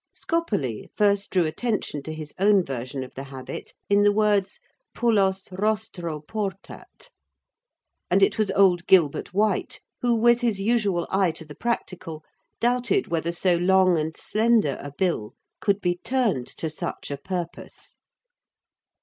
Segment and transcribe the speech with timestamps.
[0.15, 4.59] Scopoli first drew attention to his own version of the habit in the words
[4.95, 7.11] "pullos rostro portat,"
[8.09, 12.23] and it was old Gilbert White who, with his usual eye to the practical,
[12.59, 17.93] doubted whether so long and slender a bill could be turned to such a purpose.